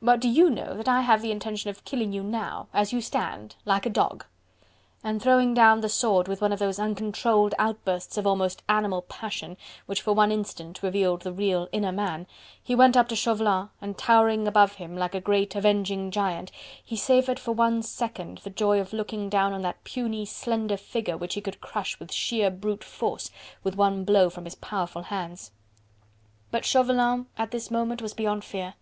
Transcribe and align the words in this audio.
But 0.00 0.20
do 0.20 0.28
YOU 0.30 0.48
know 0.48 0.74
that 0.74 0.88
I 0.88 1.02
have 1.02 1.20
the 1.20 1.30
intention 1.30 1.68
of 1.68 1.84
killing 1.84 2.10
you 2.10 2.22
now... 2.22 2.66
as 2.72 2.94
you 2.94 3.02
stand... 3.02 3.56
like 3.66 3.84
a 3.84 3.90
dog!..." 3.90 4.24
And 5.04 5.20
throwing 5.20 5.52
down 5.52 5.82
the 5.82 5.90
sword 5.90 6.28
with 6.28 6.40
one 6.40 6.50
of 6.50 6.58
those 6.58 6.78
uncontrolled 6.78 7.54
outbursts 7.58 8.16
of 8.16 8.26
almost 8.26 8.62
animal 8.70 9.02
passion, 9.02 9.58
which 9.84 10.00
for 10.00 10.14
one 10.14 10.32
instant 10.32 10.82
revealed 10.82 11.20
the 11.20 11.30
real, 11.34 11.68
inner 11.72 11.92
man, 11.92 12.26
he 12.62 12.74
went 12.74 12.96
up 12.96 13.06
to 13.08 13.16
Chauvelin 13.16 13.68
and 13.82 13.98
towering 13.98 14.48
above 14.48 14.76
him 14.76 14.96
like 14.96 15.14
a 15.14 15.20
great 15.20 15.54
avenging 15.54 16.10
giant, 16.10 16.50
he 16.82 16.96
savoured 16.96 17.38
for 17.38 17.52
one 17.52 17.82
second 17.82 18.38
the 18.44 18.48
joy 18.48 18.80
of 18.80 18.94
looking 18.94 19.28
down 19.28 19.52
on 19.52 19.60
that 19.60 19.84
puny, 19.84 20.24
slender 20.24 20.78
figure 20.78 21.18
which 21.18 21.34
he 21.34 21.42
could 21.42 21.60
crush 21.60 22.00
with 22.00 22.10
sheer 22.10 22.50
brute 22.50 22.82
force, 22.82 23.30
with 23.62 23.76
one 23.76 24.04
blow 24.04 24.30
from 24.30 24.46
his 24.46 24.54
powerful 24.54 25.02
hands. 25.02 25.50
But 26.50 26.64
Chauvelin 26.64 27.26
at 27.36 27.50
this 27.50 27.70
moment 27.70 28.00
was 28.00 28.14
beyond 28.14 28.42
fear. 28.42 28.72